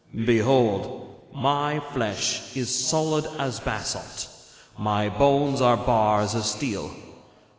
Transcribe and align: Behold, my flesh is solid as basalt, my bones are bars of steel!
Behold, 0.25 1.25
my 1.31 1.79
flesh 1.79 2.57
is 2.57 2.73
solid 2.75 3.23
as 3.37 3.59
basalt, 3.59 4.27
my 4.75 5.09
bones 5.09 5.61
are 5.61 5.77
bars 5.77 6.33
of 6.33 6.43
steel! 6.43 6.89